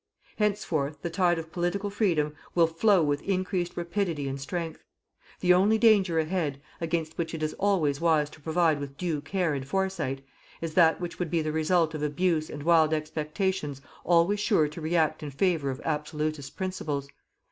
[0.37, 4.83] Henceforth the tide of political Freedom will flow with increased rapidity and strength.
[5.41, 9.53] The only danger ahead, against which it is always wise to provide with due care
[9.53, 10.25] and foresight,
[10.59, 14.81] is that which would be the result of abuse and wild expectations always sure to
[14.81, 17.07] react in favour of absolutist principles.